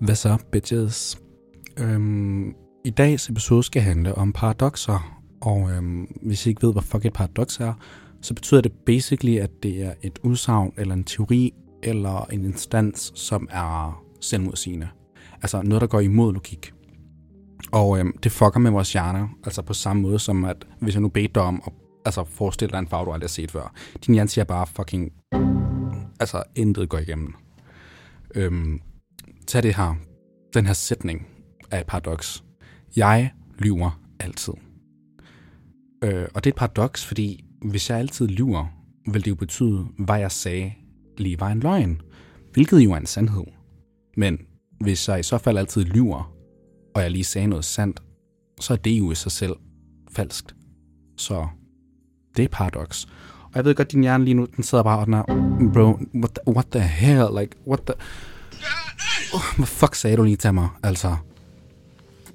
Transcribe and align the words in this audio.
Hvad 0.00 0.14
så, 0.14 0.38
bitches? 0.52 1.18
Øhm, 1.78 2.54
I 2.84 2.90
dagens 2.90 3.28
episode 3.28 3.62
skal 3.62 3.82
handle 3.82 4.14
om 4.14 4.32
paradoxer, 4.32 5.20
og 5.40 5.70
øhm, 5.70 6.02
hvis 6.22 6.46
I 6.46 6.48
ikke 6.48 6.62
ved, 6.62 6.72
hvad 6.72 6.82
fuck 6.82 7.04
et 7.04 7.12
paradox 7.12 7.60
er, 7.60 7.74
så 8.20 8.34
betyder 8.34 8.60
det 8.60 8.72
basically, 8.86 9.38
at 9.38 9.50
det 9.62 9.82
er 9.82 9.92
et 10.02 10.18
udsagn 10.22 10.72
eller 10.76 10.94
en 10.94 11.04
teori 11.04 11.54
eller 11.82 12.24
en 12.32 12.44
instans, 12.44 13.12
som 13.14 13.48
er 13.50 14.02
selvmodsigende. 14.20 14.88
Altså 15.42 15.62
noget, 15.62 15.80
der 15.80 15.86
går 15.86 16.00
imod 16.00 16.32
logik. 16.32 16.72
Og 17.72 17.98
øhm, 17.98 18.18
det 18.18 18.32
fucker 18.32 18.60
med 18.60 18.70
vores 18.70 18.92
hjerner, 18.92 19.28
altså 19.44 19.62
på 19.62 19.74
samme 19.74 20.02
måde 20.02 20.18
som, 20.18 20.44
at 20.44 20.66
hvis 20.80 20.94
jeg 20.94 21.02
nu 21.02 21.08
beder 21.08 21.28
dig 21.34 21.42
om 21.42 21.62
at 21.66 21.72
altså, 22.04 22.24
forestille 22.24 22.72
dig 22.72 22.78
en 22.78 22.88
farve, 22.88 23.06
du 23.06 23.12
aldrig 23.12 23.28
har 23.28 23.28
set 23.28 23.50
før. 23.50 23.72
Din 24.06 24.14
hjerne 24.14 24.28
siger 24.28 24.44
bare 24.44 24.66
fucking, 24.66 25.12
altså 26.20 26.42
intet 26.54 26.88
går 26.88 26.98
igennem. 26.98 27.34
Øhm, 28.34 28.80
tag 29.46 29.62
det 29.62 29.76
her, 29.76 29.94
den 30.54 30.66
her 30.66 30.72
sætning 30.72 31.26
af 31.70 31.80
et 31.80 31.86
paradoks. 31.86 32.44
Jeg 32.96 33.32
lyver 33.58 34.00
altid. 34.20 34.52
Øh, 36.04 36.26
og 36.34 36.44
det 36.44 36.50
er 36.50 36.54
et 36.54 36.58
paradoks, 36.58 37.04
fordi 37.04 37.44
hvis 37.62 37.90
jeg 37.90 37.98
altid 37.98 38.28
lyver, 38.28 38.66
vil 39.12 39.24
det 39.24 39.30
jo 39.30 39.34
betyde, 39.34 39.86
hvad 39.98 40.18
jeg 40.18 40.32
sagde 40.32 40.72
lige 41.18 41.40
var 41.40 41.48
en 41.48 41.60
løgn. 41.60 42.00
Hvilket 42.52 42.80
jo 42.80 42.92
er 42.92 42.96
en 42.96 43.06
sandhed. 43.06 43.44
Men 44.16 44.38
hvis 44.80 45.08
jeg 45.08 45.20
i 45.20 45.22
så 45.22 45.38
fald 45.38 45.58
altid 45.58 45.84
lyver, 45.84 46.34
og 46.94 47.02
jeg 47.02 47.10
lige 47.10 47.24
sagde 47.24 47.46
noget 47.46 47.64
sandt, 47.64 48.02
så 48.60 48.72
er 48.72 48.76
det 48.76 48.98
jo 48.98 49.10
i 49.10 49.14
sig 49.14 49.32
selv 49.32 49.56
falskt. 50.12 50.54
Så 51.16 51.46
det 52.36 52.44
er 52.44 52.48
paradoks. 52.48 53.06
Og 53.44 53.50
jeg 53.54 53.64
ved 53.64 53.74
godt, 53.74 53.92
din 53.92 54.02
hjerne 54.02 54.24
lige 54.24 54.34
nu, 54.34 54.46
den 54.56 54.64
sidder 54.64 54.84
bare 54.84 54.98
og 54.98 55.06
den 55.06 55.14
er, 55.14 55.22
bro, 55.72 55.98
what 56.14 56.30
the, 56.30 56.52
what 56.52 56.66
the 56.70 56.80
hell, 56.80 57.26
like, 57.38 57.56
what 57.66 57.80
the... 57.86 57.94
Oh, 59.34 59.56
hvad 59.56 59.66
fuck 59.66 59.94
sagde 59.94 60.16
du 60.16 60.22
lige 60.22 60.36
til 60.36 60.54
mig, 60.54 60.68
altså? 60.82 61.16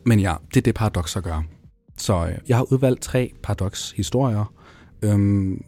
Men 0.06 0.20
ja, 0.20 0.36
det 0.54 0.58
er 0.58 0.62
det 0.62 0.76
paradoxer 0.76 1.22
gør. 1.22 1.44
Så 1.98 2.28
øh, 2.28 2.38
jeg 2.48 2.58
har 2.58 2.74
udvalgt 2.74 3.02
tre 3.02 3.34
paradox-historier, 3.44 4.54
øhm, 5.02 5.64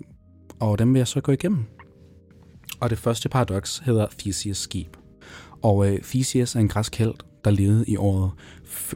og 0.59 0.79
dem 0.79 0.93
vil 0.93 0.99
jeg 0.99 1.07
så 1.07 1.21
gå 1.21 1.31
igennem. 1.31 1.65
Og 2.79 2.89
det 2.89 2.97
første 2.97 3.29
paradoks 3.29 3.81
hedder 3.85 4.07
Theseus 4.19 4.57
skib. 4.57 4.97
Og 5.61 5.87
øh, 5.87 6.01
Theseus 6.01 6.55
er 6.55 6.59
en 6.59 6.67
græsk 6.67 6.95
held, 6.95 7.13
der 7.45 7.51
levede 7.51 7.85
i 7.87 7.97
året 7.97 8.31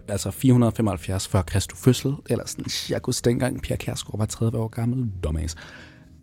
altså 0.08 0.31
475 0.31 1.28
før 1.28 1.42
Kristus 1.42 1.80
fødsel, 1.80 2.16
eller 2.30 2.48
sådan 2.48 2.70
cirkus 2.70 3.22
dengang 3.22 3.62
Pierre 3.62 3.78
Kærsgaard 3.78 4.18
var 4.18 4.26
30 4.26 4.58
år 4.58 4.68
gammel, 4.68 5.12
dumbass. 5.24 5.56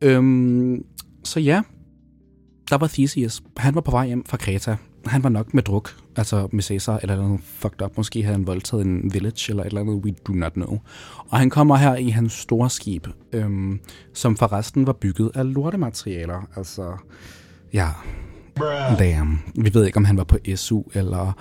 Øhm, 0.02 0.84
så 1.24 1.40
ja, 1.40 1.62
der 2.70 2.76
var 2.76 2.86
Theseus. 2.86 3.42
Han 3.56 3.74
var 3.74 3.80
på 3.80 3.90
vej 3.90 4.06
hjem 4.06 4.24
fra 4.24 4.36
Kreta. 4.36 4.76
Han 5.06 5.22
var 5.22 5.28
nok 5.28 5.54
med 5.54 5.62
druk, 5.62 6.01
altså 6.16 6.48
med 6.52 6.62
Caesar, 6.62 6.98
eller 7.02 7.16
noget 7.16 7.40
fucked 7.44 7.82
up. 7.82 7.96
Måske 7.96 8.22
havde 8.22 8.36
han 8.36 8.46
voldtaget 8.46 8.86
en 8.86 9.14
village, 9.14 9.50
eller 9.50 9.62
et 9.62 9.66
eller 9.66 9.80
andet, 9.80 9.94
we 10.04 10.14
do 10.26 10.32
not 10.32 10.52
know. 10.52 10.78
Og 11.28 11.38
han 11.38 11.50
kommer 11.50 11.76
her 11.76 11.96
i 11.96 12.08
hans 12.08 12.32
store 12.32 12.70
skib, 12.70 13.06
øhm, 13.32 13.80
som 14.14 14.36
forresten 14.36 14.86
var 14.86 14.92
bygget 14.92 15.30
af 15.34 15.54
lortematerialer. 15.54 16.48
Altså, 16.56 16.96
ja, 17.72 17.88
damn. 18.98 19.38
Vi 19.54 19.74
ved 19.74 19.86
ikke, 19.86 19.96
om 19.96 20.04
han 20.04 20.16
var 20.16 20.24
på 20.24 20.38
SU, 20.56 20.82
eller 20.94 21.32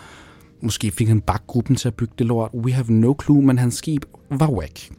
måske 0.61 0.91
fik 0.91 1.07
han 1.07 1.21
bakgruppen 1.21 1.75
til 1.75 1.87
at 1.87 1.95
bygge 1.95 2.13
det 2.17 2.27
lort. 2.27 2.51
We 2.53 2.71
have 2.71 2.85
no 2.89 3.15
clue, 3.23 3.41
men 3.41 3.57
hans 3.57 3.75
skib 3.75 4.05
var 4.29 4.51
whack. 4.51 4.91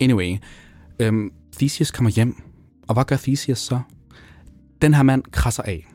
Anyway, 0.00 0.36
øhm, 1.00 1.30
Theseus 1.56 1.90
kommer 1.90 2.10
hjem, 2.10 2.36
og 2.88 2.94
hvad 2.94 3.04
gør 3.04 3.16
Theseus 3.16 3.58
så? 3.58 3.80
Den 4.82 4.94
her 4.94 5.02
mand 5.02 5.22
krasser 5.32 5.62
af. 5.62 5.86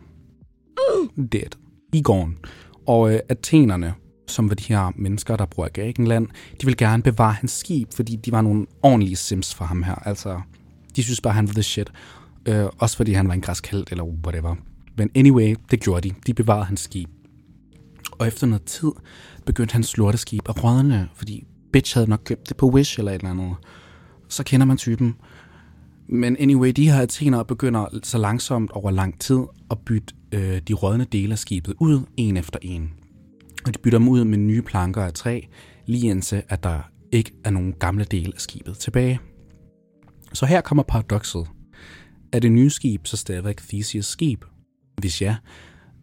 Dead. 1.31 1.64
I 1.95 2.01
gården. 2.01 2.37
Og 2.87 3.13
øh, 3.13 3.19
athenerne, 3.29 3.93
som 4.27 4.49
var 4.49 4.55
de 4.55 4.63
her 4.63 4.91
mennesker, 4.95 5.35
der 5.35 5.45
bor 5.45 5.65
i 5.65 5.69
Grækenland, 5.69 6.27
de 6.61 6.65
vil 6.65 6.77
gerne 6.77 7.03
bevare 7.03 7.33
hans 7.33 7.51
skib, 7.51 7.93
fordi 7.93 8.15
de 8.15 8.31
var 8.31 8.41
nogle 8.41 8.65
ordentlige 8.83 9.15
sims 9.15 9.55
for 9.55 9.65
ham 9.65 9.83
her. 9.83 9.95
Altså, 9.95 10.41
de 10.95 11.03
synes 11.03 11.21
bare, 11.21 11.33
han 11.33 11.47
var 11.47 11.53
the 11.53 11.63
shit. 11.63 11.91
Øh, 12.45 12.65
også 12.77 12.97
fordi 12.97 13.13
han 13.13 13.27
var 13.27 13.33
en 13.33 13.41
græsk 13.41 13.67
held, 13.67 13.85
eller 13.91 14.03
whatever. 14.03 14.55
Men 14.97 15.09
anyway, 15.15 15.55
det 15.71 15.79
gjorde 15.79 16.09
de. 16.09 16.15
De 16.27 16.33
bevarede 16.33 16.65
hans 16.65 16.81
skib. 16.81 17.09
Og 18.11 18.27
efter 18.27 18.47
noget 18.47 18.63
tid 18.63 18.91
begyndte 19.45 19.73
hans 19.73 19.97
lorteskib 19.97 20.49
at 20.49 20.63
rådne, 20.63 21.09
fordi 21.15 21.43
bitch 21.73 21.95
havde 21.95 22.09
nok 22.09 22.21
købt 22.25 22.49
det 22.49 22.57
på 22.57 22.69
Wish 22.69 22.99
eller 22.99 23.11
et 23.11 23.15
eller 23.15 23.31
andet. 23.31 23.55
Så 24.29 24.43
kender 24.43 24.65
man 24.65 24.77
typen. 24.77 25.15
Men 26.09 26.37
anyway, 26.39 26.71
de 26.71 26.91
her 26.91 27.01
athenere 27.01 27.45
begynder 27.45 27.99
så 28.03 28.17
langsomt 28.17 28.71
over 28.71 28.91
lang 28.91 29.19
tid 29.19 29.39
at 29.71 29.77
bytte 29.85 30.13
øh, 30.31 30.61
de 30.67 30.73
rådne 30.73 31.05
dele 31.11 31.31
af 31.31 31.39
skibet 31.39 31.73
ud, 31.79 32.01
en 32.17 32.37
efter 32.37 32.59
en. 32.61 32.93
Og 33.65 33.73
de 33.73 33.79
bytter 33.79 33.99
dem 33.99 34.07
ud 34.07 34.23
med 34.23 34.37
nye 34.37 34.61
planker 34.61 35.01
af 35.01 35.13
træ, 35.13 35.41
lige 35.85 36.09
indtil 36.09 36.43
at 36.49 36.63
der 36.63 36.79
ikke 37.11 37.31
er 37.43 37.49
nogen 37.49 37.73
gamle 37.73 38.03
dele 38.03 38.31
af 38.35 38.41
skibet 38.41 38.77
tilbage. 38.77 39.19
Så 40.33 40.45
her 40.45 40.61
kommer 40.61 40.83
paradokset. 40.83 41.47
Er 42.31 42.39
det 42.39 42.51
nye 42.51 42.69
skib 42.69 43.07
så 43.07 43.17
stadigvæk 43.17 43.57
Theseus 43.57 44.05
skib? 44.05 44.45
Hvis 44.97 45.21
ja, 45.21 45.35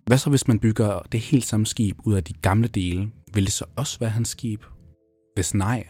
hvad 0.06 0.18
så 0.18 0.30
hvis 0.30 0.48
man 0.48 0.58
bygger 0.58 1.00
det 1.12 1.20
helt 1.20 1.44
samme 1.44 1.66
skib 1.66 1.98
ud 2.04 2.14
af 2.14 2.24
de 2.24 2.32
gamle 2.32 2.68
dele? 2.68 3.10
Vil 3.34 3.44
det 3.44 3.52
så 3.52 3.64
også 3.76 3.98
være 3.98 4.10
hans 4.10 4.28
skib? 4.28 4.62
Hvis 5.34 5.54
nej, 5.54 5.84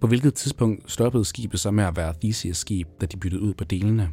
på 0.00 0.06
hvilket 0.06 0.34
tidspunkt 0.34 0.92
stoppede 0.92 1.24
skibet 1.24 1.60
så 1.60 1.70
med 1.70 1.84
at 1.84 1.96
være 1.96 2.14
Theseus 2.20 2.56
skib, 2.56 2.88
da 3.00 3.06
de 3.06 3.16
byttede 3.16 3.42
ud 3.42 3.54
på 3.54 3.64
delene? 3.64 4.10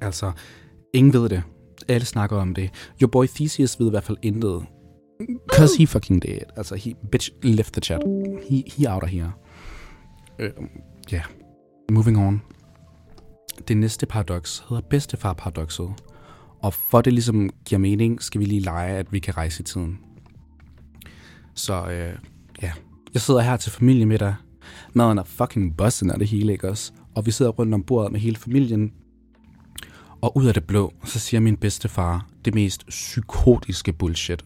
Altså, 0.00 0.32
ingen 0.94 1.12
ved 1.12 1.28
det. 1.28 1.42
Alle 1.88 2.06
snakker 2.06 2.36
om 2.36 2.54
det. 2.54 2.70
Your 3.02 3.08
boy 3.08 3.26
Theseus 3.26 3.80
ved 3.80 3.86
i 3.86 3.90
hvert 3.90 4.04
fald 4.04 4.18
intet. 4.22 4.66
Cause 5.52 5.78
he 5.78 5.86
fucking 5.86 6.22
dead. 6.22 6.40
Altså, 6.56 6.74
he 6.74 6.94
bitch 7.10 7.30
left 7.42 7.72
the 7.72 7.80
chat. 7.80 8.02
He, 8.50 8.64
he 8.76 8.92
out 8.92 9.02
of 9.02 9.10
here. 9.10 9.32
Øhm, 10.38 10.52
ja, 10.58 10.58
uh, 10.58 11.12
yeah. 11.12 11.24
moving 11.92 12.18
on. 12.18 12.42
Det 13.68 13.76
næste 13.76 14.06
paradoks 14.06 14.64
hedder 14.68 14.82
bedstefar-paradokset. 14.82 15.88
Og 16.62 16.74
for 16.74 17.00
det 17.00 17.12
ligesom 17.12 17.50
giver 17.64 17.78
mening, 17.78 18.22
skal 18.22 18.40
vi 18.40 18.44
lige 18.44 18.60
lege, 18.60 18.96
at 18.96 19.12
vi 19.12 19.18
kan 19.18 19.36
rejse 19.36 19.60
i 19.60 19.64
tiden. 19.64 19.98
Så 21.54 21.86
øh, 21.90 22.18
ja, 22.62 22.72
jeg 23.14 23.22
sidder 23.22 23.40
her 23.40 23.56
til 23.56 23.72
familiemiddag. 23.72 24.34
Maden 24.92 25.18
er 25.18 25.24
fucking 25.24 25.76
bussen 25.76 26.10
af 26.10 26.18
det 26.18 26.28
hele, 26.28 26.52
ikke 26.52 26.70
også? 26.70 26.92
Og 27.14 27.26
vi 27.26 27.30
sidder 27.30 27.50
rundt 27.50 27.74
om 27.74 27.82
bordet 27.82 28.12
med 28.12 28.20
hele 28.20 28.36
familien. 28.36 28.92
Og 30.20 30.36
ud 30.36 30.46
af 30.46 30.54
det 30.54 30.64
blå, 30.64 30.92
så 31.04 31.18
siger 31.18 31.40
min 31.40 31.56
bedstefar 31.56 32.26
det 32.44 32.54
mest 32.54 32.86
psykotiske 32.86 33.92
bullshit. 33.92 34.44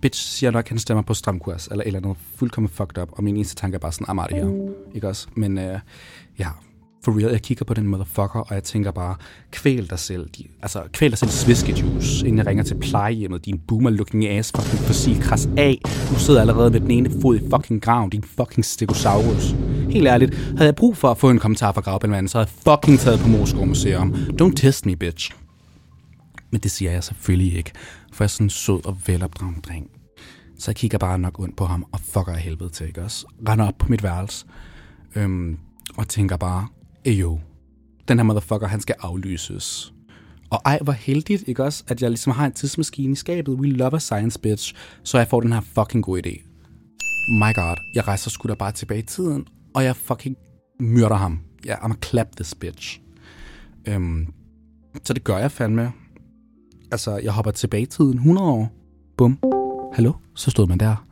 Bitch 0.00 0.28
siger 0.28 0.50
nok, 0.50 0.64
at 0.64 0.68
han 0.68 0.78
stemmer 0.78 1.02
på 1.02 1.14
stramkurs, 1.14 1.66
eller 1.66 1.84
eller 1.84 2.00
andet 2.00 2.16
fuldkommen 2.36 2.68
fucked 2.68 3.02
up, 3.02 3.08
og 3.12 3.24
min 3.24 3.36
eneste 3.36 3.54
tanke 3.54 3.74
er 3.74 3.78
bare 3.78 3.92
sådan, 3.92 4.18
I'm 4.18 4.34
her, 4.34 4.72
ikke 4.94 5.08
også? 5.08 5.28
Men 5.34 5.58
øh, 5.58 5.80
ja, 6.38 6.48
for 7.02 7.18
real, 7.20 7.30
jeg 7.30 7.42
kigger 7.42 7.64
på 7.64 7.74
den 7.74 7.86
motherfucker, 7.86 8.40
og 8.40 8.54
jeg 8.54 8.64
tænker 8.64 8.90
bare, 8.90 9.16
kvæl 9.50 9.90
dig 9.90 9.98
selv. 9.98 10.28
De, 10.38 10.44
altså, 10.62 10.82
kvæl 10.92 11.10
dig 11.10 11.18
selv 11.18 11.30
sviskejuice, 11.30 12.26
inden 12.26 12.38
jeg 12.38 12.46
ringer 12.46 12.64
til 12.64 12.74
plejehjemmet. 12.74 13.44
Din 13.44 13.60
boomer-looking 13.72 14.26
ass 14.26 14.52
fucking 14.56 14.80
fossil 14.80 15.22
kras 15.22 15.48
af. 15.56 15.80
Du 15.84 16.18
sidder 16.18 16.40
allerede 16.40 16.70
med 16.70 16.80
den 16.80 16.90
ene 16.90 17.10
fod 17.22 17.36
i 17.36 17.40
fucking 17.50 17.82
graven, 17.82 18.10
din 18.10 18.22
fucking 18.22 18.64
stegosaurus. 18.64 19.54
Helt 19.90 20.06
ærligt, 20.08 20.34
havde 20.34 20.64
jeg 20.64 20.76
brug 20.76 20.96
for 20.96 21.10
at 21.10 21.18
få 21.18 21.30
en 21.30 21.38
kommentar 21.38 21.72
fra 21.72 21.80
gravbælmanden, 21.80 22.28
så 22.28 22.38
havde 22.38 22.50
jeg 22.66 22.76
fucking 22.76 22.98
taget 22.98 23.20
på 23.20 23.28
Moskov 23.28 23.66
Museum. 23.66 24.14
Don't 24.14 24.54
test 24.56 24.86
me, 24.86 24.96
bitch. 24.96 25.30
Men 26.50 26.60
det 26.60 26.70
siger 26.70 26.90
jeg 26.90 27.04
selvfølgelig 27.04 27.56
ikke, 27.56 27.70
for 28.12 28.24
jeg 28.24 28.26
er 28.26 28.28
sådan 28.28 28.46
en 28.46 28.50
sød 28.50 28.86
og 28.86 28.96
velopdragen 29.06 29.62
dreng. 29.68 29.90
Så 30.58 30.70
jeg 30.70 30.76
kigger 30.76 30.98
bare 30.98 31.18
nok 31.18 31.40
ondt 31.40 31.56
på 31.56 31.64
ham 31.64 31.86
og 31.92 32.00
fucker 32.00 32.32
af 32.32 32.40
helvede 32.40 32.70
til, 32.70 32.86
ikke 32.86 33.02
også? 33.02 33.26
Render 33.48 33.68
op 33.68 33.74
på 33.78 33.86
mit 33.88 34.02
værelse 34.02 34.46
øhm, 35.14 35.58
og 35.96 36.08
tænker 36.08 36.36
bare, 36.36 36.66
jo, 37.06 37.40
den 38.08 38.18
her 38.18 38.24
motherfucker, 38.24 38.66
han 38.66 38.80
skal 38.80 38.94
aflyses. 39.00 39.94
Og 40.50 40.62
ej, 40.64 40.78
hvor 40.82 40.92
heldigt, 40.92 41.44
ikke 41.46 41.64
også, 41.64 41.84
at 41.88 42.02
jeg 42.02 42.10
ligesom 42.10 42.32
har 42.32 42.46
en 42.46 42.52
tidsmaskine 42.52 43.12
i 43.12 43.16
skabet. 43.16 43.54
We 43.54 43.70
love 43.70 43.94
a 43.94 43.98
science, 43.98 44.40
bitch. 44.40 44.74
Så 45.02 45.18
jeg 45.18 45.28
får 45.28 45.40
den 45.40 45.52
her 45.52 45.60
fucking 45.60 46.04
god 46.04 46.18
idé. 46.26 46.46
My 47.32 47.54
god, 47.54 47.76
jeg 47.94 48.08
rejser 48.08 48.30
sgu 48.30 48.48
da 48.48 48.54
bare 48.54 48.72
tilbage 48.72 48.98
i 48.98 49.06
tiden, 49.06 49.46
og 49.74 49.84
jeg 49.84 49.96
fucking 49.96 50.36
myrder 50.80 51.16
ham. 51.16 51.40
Ja, 51.66 51.70
yeah, 51.70 51.84
I'm 51.84 51.92
a 51.92 51.96
clap 52.06 52.36
this 52.36 52.54
bitch. 52.54 53.00
Øhm, 53.88 54.26
så 55.04 55.12
det 55.12 55.24
gør 55.24 55.38
jeg 55.38 55.50
fandme. 55.50 55.92
Altså, 56.92 57.18
jeg 57.18 57.32
hopper 57.32 57.50
tilbage 57.50 57.82
i 57.82 57.86
tiden 57.86 58.14
100 58.14 58.48
år. 58.48 58.72
Bum. 59.16 59.38
Hallo? 59.94 60.12
Så 60.34 60.50
stod 60.50 60.66
man 60.66 60.78
der. 60.78 61.06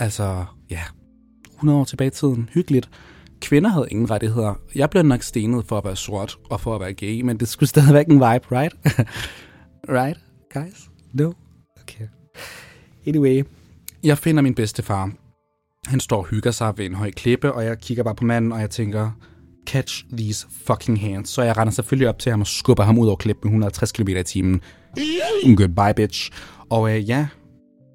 Altså, 0.00 0.44
ja. 0.70 0.82
100 1.54 1.78
år 1.80 1.84
tilbage 1.84 2.08
i 2.08 2.10
tiden. 2.10 2.48
Hyggeligt 2.52 2.90
kvinder 3.42 3.70
havde 3.70 3.86
ingen 3.90 4.10
rettigheder. 4.10 4.54
Jeg 4.74 4.90
blev 4.90 5.02
nok 5.02 5.22
stenet 5.22 5.64
for 5.66 5.78
at 5.78 5.84
være 5.84 5.96
sort 5.96 6.36
og 6.50 6.60
for 6.60 6.74
at 6.74 6.80
være 6.80 6.94
gay, 6.94 7.20
men 7.20 7.40
det 7.40 7.48
skulle 7.48 7.68
stadigvæk 7.74 8.06
en 8.06 8.14
vibe, 8.14 8.46
right? 8.52 8.74
right, 9.98 10.18
guys? 10.54 10.90
No? 11.12 11.32
Okay. 11.82 12.06
Anyway, 13.06 13.44
jeg 14.02 14.18
finder 14.18 14.42
min 14.42 14.54
bedste 14.54 14.82
far. 14.82 15.12
Han 15.86 16.00
står 16.00 16.18
og 16.18 16.26
hygger 16.26 16.50
sig 16.50 16.72
ved 16.76 16.86
en 16.86 16.94
høj 16.94 17.10
klippe, 17.10 17.52
og 17.52 17.64
jeg 17.64 17.78
kigger 17.78 18.04
bare 18.04 18.14
på 18.14 18.24
manden, 18.24 18.52
og 18.52 18.60
jeg 18.60 18.70
tænker, 18.70 19.10
catch 19.66 20.04
these 20.12 20.46
fucking 20.66 21.00
hands. 21.00 21.28
Så 21.28 21.42
jeg 21.42 21.56
render 21.56 21.72
selvfølgelig 21.72 22.08
op 22.08 22.18
til 22.18 22.30
ham 22.30 22.40
og 22.40 22.46
skubber 22.46 22.84
ham 22.84 22.98
ud 22.98 23.06
over 23.06 23.16
klippen 23.16 23.48
med 23.48 23.50
160 23.50 23.92
km 23.92 24.08
i 24.08 24.22
timen. 24.22 24.60
Goodbye, 25.56 25.94
bitch. 25.96 26.30
Og 26.70 26.96
øh, 26.96 27.08
ja, 27.08 27.26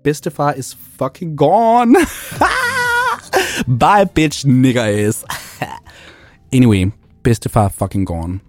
bedstefar 0.03 0.53
is 0.53 0.77
fucking 0.97 1.37
gone. 1.37 1.95
Bye, 3.67 4.05
bitch, 4.15 4.47
nigger 4.47 4.83
ass. 4.83 5.25
anyway, 6.53 6.91
bedstefar 7.23 7.69
fucking 7.69 8.07
gone. 8.07 8.39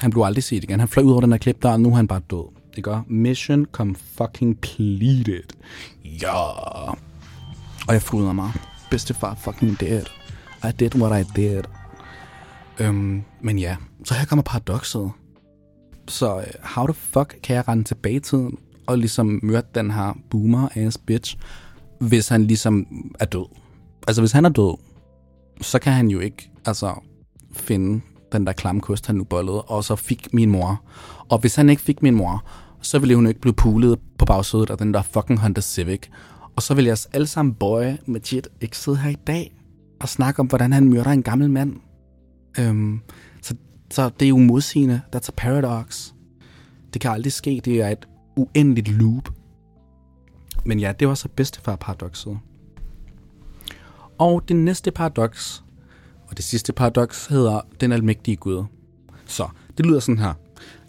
Han 0.00 0.10
blev 0.10 0.22
aldrig 0.22 0.44
set 0.44 0.64
igen. 0.64 0.80
Han 0.80 0.88
fløj 0.88 1.04
ud 1.04 1.12
over 1.12 1.20
den 1.20 1.32
her 1.32 1.38
klip 1.38 1.62
der, 1.62 1.72
og 1.72 1.80
nu 1.80 1.90
er 1.90 1.96
han 1.96 2.08
bare 2.08 2.20
død. 2.30 2.52
Det 2.76 2.84
gør 2.84 3.02
mission 3.08 3.66
come 3.72 3.94
fucking 3.96 4.60
pleated. 4.60 5.42
Ja. 6.04 6.32
Og 7.88 7.94
jeg 7.94 8.02
fryder 8.02 8.32
mig. 8.32 8.52
Bedstefar 8.90 9.34
fucking 9.34 9.80
dead. 9.80 10.02
I 10.64 10.72
did 10.78 10.94
what 10.94 11.26
I 11.26 11.40
did. 11.40 11.62
Øhm, 12.78 13.22
men 13.40 13.58
ja, 13.58 13.76
så 14.04 14.14
her 14.14 14.24
kommer 14.24 14.42
paradokset. 14.42 15.10
Så 16.08 16.38
øh, 16.38 16.46
how 16.62 16.86
the 16.86 16.94
fuck 16.94 17.36
kan 17.42 17.56
jeg 17.56 17.68
rende 17.68 17.84
tilbage 17.84 18.14
i 18.14 18.20
tiden 18.20 18.58
og 18.86 18.98
ligesom 18.98 19.40
møde 19.42 19.62
den 19.74 19.90
her 19.90 20.18
boomer 20.30 20.68
ass 20.74 20.98
bitch, 20.98 21.36
hvis 21.98 22.28
han 22.28 22.46
ligesom 22.46 22.86
er 23.20 23.24
død? 23.24 23.46
Altså 24.08 24.22
hvis 24.22 24.32
han 24.32 24.44
er 24.44 24.48
død, 24.48 24.78
så 25.60 25.78
kan 25.78 25.92
han 25.92 26.08
jo 26.08 26.20
ikke 26.20 26.50
altså 26.66 26.94
finde 27.52 28.00
den 28.32 28.46
der 28.46 28.52
klamme 28.52 28.80
kost, 28.80 29.06
han 29.06 29.16
nu 29.16 29.24
bollede, 29.24 29.62
og 29.62 29.84
så 29.84 29.96
fik 29.96 30.34
min 30.34 30.50
mor. 30.50 30.84
Og 31.28 31.38
hvis 31.38 31.56
han 31.56 31.68
ikke 31.68 31.82
fik 31.82 32.02
min 32.02 32.14
mor, 32.14 32.44
så 32.82 32.98
ville 32.98 33.14
hun 33.14 33.26
ikke 33.26 33.40
blive 33.40 33.54
pulet 33.54 33.98
på 34.18 34.24
bagsædet 34.24 34.70
af 34.70 34.78
den 34.78 34.94
der 34.94 35.02
fucking 35.02 35.40
Honda 35.40 35.60
Civic. 35.60 36.00
Og 36.56 36.62
så 36.62 36.74
vil 36.74 36.84
jeg 36.84 36.96
alle 37.12 37.26
sammen 37.26 37.54
boy 37.54 37.84
med 38.06 38.20
Jit 38.32 38.48
ikke 38.60 38.78
sidde 38.78 38.98
her 38.98 39.10
i 39.10 39.16
dag 39.26 39.56
og 40.00 40.08
snakke 40.08 40.40
om, 40.40 40.46
hvordan 40.46 40.72
han 40.72 40.88
myrder 40.88 41.10
en 41.10 41.22
gammel 41.22 41.50
mand. 41.50 41.76
Øhm, 42.58 43.00
så, 43.42 43.54
så 43.90 44.10
det 44.20 44.26
er 44.26 44.28
jo 44.28 44.38
modsigende. 44.38 45.00
That's 45.16 45.28
a 45.28 45.32
paradox. 45.36 46.12
Det 46.92 47.00
kan 47.00 47.10
aldrig 47.10 47.32
ske. 47.32 47.60
Det 47.64 47.80
er 47.80 47.88
et 47.88 48.08
uendeligt 48.36 48.88
loop. 48.88 49.32
Men 50.64 50.80
ja, 50.80 50.92
det 51.00 51.08
var 51.08 51.14
så 51.14 51.28
bedstefar-paradokset. 51.28 52.38
Og 54.20 54.48
det 54.48 54.56
næste 54.56 54.90
paradoks, 54.90 55.64
og 56.28 56.36
det 56.36 56.44
sidste 56.44 56.72
paradoks, 56.72 57.26
hedder 57.26 57.60
den 57.80 57.92
almægtige 57.92 58.36
Gud. 58.36 58.64
Så 59.26 59.48
det 59.76 59.86
lyder 59.86 60.00
sådan 60.00 60.18
her. 60.18 60.34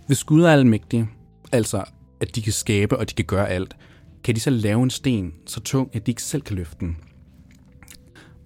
Hvis 0.07 0.23
Gud 0.23 0.43
er 0.43 0.51
almægtig, 0.51 1.07
altså 1.51 1.83
at 2.21 2.35
de 2.35 2.41
kan 2.41 2.53
skabe 2.53 2.97
og 2.97 3.09
de 3.09 3.13
kan 3.13 3.25
gøre 3.25 3.49
alt, 3.49 3.75
kan 4.23 4.35
de 4.35 4.39
så 4.39 4.49
lave 4.49 4.83
en 4.83 4.89
sten 4.89 5.33
så 5.45 5.59
tung, 5.59 5.89
at 5.93 6.05
de 6.05 6.11
ikke 6.11 6.23
selv 6.23 6.41
kan 6.41 6.55
løfte 6.55 6.77
den. 6.79 6.97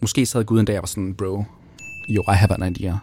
Måske 0.02 0.26
sad 0.26 0.44
Gud 0.44 0.60
en 0.60 0.66
dag 0.66 0.78
og 0.78 0.82
var 0.82 0.88
sådan, 0.88 1.14
bro, 1.14 1.44
jo, 2.10 2.22
I 2.22 2.36
have 2.36 2.64
an 2.64 2.76
idea. 2.76 2.98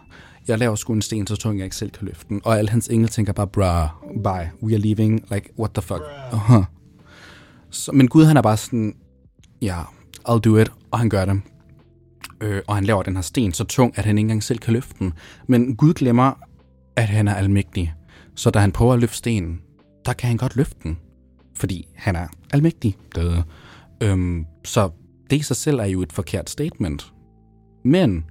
Jeg 0.47 0.59
laver 0.59 0.75
sgu 0.75 0.93
en 0.93 1.01
sten 1.01 1.27
så 1.27 1.35
tung, 1.35 1.57
jeg 1.57 1.65
ikke 1.65 1.75
selv 1.75 1.91
kan 1.91 2.05
løfte 2.05 2.25
den. 2.29 2.41
Og 2.45 2.57
alle 2.57 2.69
hans 2.71 2.87
engel 2.87 3.09
tænker 3.09 3.33
bare, 3.33 3.47
bruh, 3.47 4.21
bye, 4.23 4.51
we 4.63 4.73
are 4.73 4.81
leaving, 4.81 5.33
like, 5.33 5.49
what 5.59 5.71
the 5.71 5.81
fuck. 5.81 6.01
Uh-huh. 6.31 6.63
Så, 7.69 7.91
men 7.91 8.07
Gud 8.07 8.25
han 8.25 8.37
er 8.37 8.41
bare 8.41 8.57
sådan, 8.57 8.95
ja, 9.61 9.67
yeah, 9.67 9.85
I'll 10.29 10.39
do 10.39 10.57
it, 10.57 10.71
og 10.91 10.99
han 10.99 11.09
gør 11.09 11.25
det. 11.25 11.41
Øh, 12.43 12.61
og 12.67 12.75
han 12.75 12.83
laver 12.83 13.03
den 13.03 13.15
her 13.15 13.21
sten 13.21 13.53
så 13.53 13.63
tung, 13.63 13.97
at 13.97 14.05
han 14.05 14.17
ikke 14.17 14.23
engang 14.23 14.43
selv 14.43 14.59
kan 14.59 14.73
løfte 14.73 14.95
den. 14.99 15.13
Men 15.47 15.75
Gud 15.75 15.93
glemmer, 15.93 16.33
at 16.95 17.09
han 17.09 17.27
er 17.27 17.35
almægtig. 17.35 17.93
Så 18.35 18.49
da 18.49 18.59
han 18.59 18.71
prøver 18.71 18.93
at 18.93 18.99
løfte 18.99 19.17
stenen, 19.17 19.61
der 20.05 20.13
kan 20.13 20.27
han 20.27 20.37
godt 20.37 20.55
løfte 20.55 20.79
den. 20.83 20.97
Fordi 21.55 21.87
han 21.95 22.15
er 22.15 22.27
almægtig. 22.53 22.97
Det. 23.15 23.43
Øhm, 24.03 24.45
så 24.65 24.89
det 25.29 25.35
i 25.35 25.41
sig 25.41 25.55
selv 25.55 25.79
er 25.79 25.85
jo 25.85 26.01
et 26.01 26.13
forkert 26.13 26.49
statement. 26.49 27.13
Men 27.85 28.25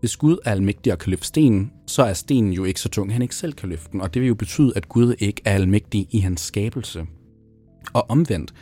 hvis 0.00 0.16
Gud 0.16 0.38
er 0.44 0.50
almægtig 0.50 0.92
og 0.92 0.98
kan 0.98 1.10
løfte 1.10 1.26
stenen, 1.26 1.72
så 1.86 2.02
er 2.02 2.12
stenen 2.12 2.52
jo 2.52 2.64
ikke 2.64 2.80
så 2.80 2.88
tung, 2.88 3.08
at 3.08 3.12
han 3.12 3.22
ikke 3.22 3.34
selv 3.34 3.52
kan 3.52 3.68
løfte 3.68 3.92
den. 3.92 4.00
Og 4.00 4.14
det 4.14 4.22
vil 4.22 4.28
jo 4.28 4.34
betyde, 4.34 4.72
at 4.76 4.88
Gud 4.88 5.14
ikke 5.18 5.42
er 5.44 5.54
almægtig 5.54 6.08
i 6.10 6.18
hans 6.18 6.40
skabelse. 6.40 7.06
Og 7.92 8.10
omvendt, 8.10 8.54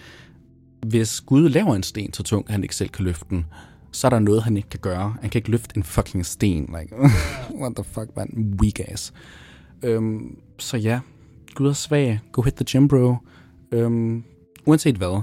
hvis 0.86 1.20
Gud 1.20 1.48
laver 1.48 1.74
en 1.74 1.82
sten 1.82 2.12
så 2.12 2.22
tung, 2.22 2.44
at 2.48 2.52
han 2.52 2.62
ikke 2.62 2.76
selv 2.76 2.90
kan 2.90 3.04
løfte 3.04 3.26
den, 3.30 3.44
så 3.96 4.06
er 4.06 4.10
der 4.10 4.18
noget, 4.18 4.42
han 4.42 4.56
ikke 4.56 4.68
kan 4.68 4.80
gøre. 4.80 5.16
Han 5.20 5.30
kan 5.30 5.38
ikke 5.38 5.50
løfte 5.50 5.76
en 5.76 5.82
fucking 5.82 6.26
sten. 6.26 6.74
Like, 6.78 6.96
what 7.60 7.76
the 7.76 7.84
fuck, 7.84 8.16
man. 8.16 8.58
Weak 8.60 8.80
ass. 8.80 9.12
Øhm, 9.82 10.38
så 10.58 10.76
ja, 10.76 11.00
Gud 11.54 11.68
er 11.68 11.72
svag. 11.72 12.20
Go 12.32 12.42
hit 12.42 12.54
the 12.54 12.64
gym, 12.68 12.88
bro. 12.88 13.16
Øhm, 13.72 14.24
uanset 14.66 14.96
hvad, 14.96 15.22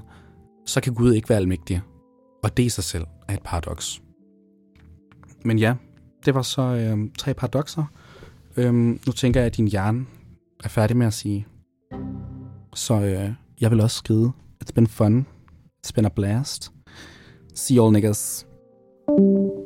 så 0.65 0.81
kan 0.81 0.93
Gud 0.93 1.13
ikke 1.13 1.29
være 1.29 1.37
almægtig. 1.37 1.81
Og 2.43 2.57
det 2.57 2.63
i 2.63 2.69
sig 2.69 2.83
selv 2.83 3.05
er 3.27 3.33
et 3.33 3.41
paradoks. 3.43 4.01
Men 5.45 5.59
ja, 5.59 5.73
det 6.25 6.35
var 6.35 6.41
så 6.41 6.61
øhm, 6.61 7.11
tre 7.17 7.33
paradokser. 7.33 7.85
Øhm, 8.57 8.99
nu 9.05 9.11
tænker 9.11 9.39
jeg, 9.39 9.47
at 9.47 9.57
din 9.57 9.67
hjerne 9.67 10.05
er 10.63 10.69
færdig 10.69 10.97
med 10.97 11.07
at 11.07 11.13
sige. 11.13 11.47
Så 12.75 12.93
øh, 12.93 13.33
jeg 13.61 13.71
vil 13.71 13.81
også 13.81 13.97
skride. 13.97 14.31
It's 14.63 14.73
been 14.75 14.87
fun. 14.87 15.27
It's 15.85 15.91
been 15.95 16.05
a 16.05 16.09
blast. 16.09 16.71
See 17.55 17.77
you 17.77 17.85
all 17.85 18.52
niggas. 19.07 19.62